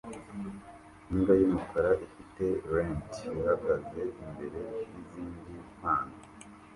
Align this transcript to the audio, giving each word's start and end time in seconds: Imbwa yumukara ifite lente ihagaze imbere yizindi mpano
Imbwa 1.11 1.33
yumukara 1.41 1.91
ifite 2.05 2.43
lente 2.73 3.21
ihagaze 3.37 4.01
imbere 4.23 4.59
yizindi 4.93 5.53
mpano 5.79 6.15